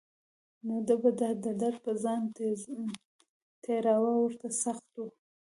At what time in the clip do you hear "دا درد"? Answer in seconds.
1.19-1.77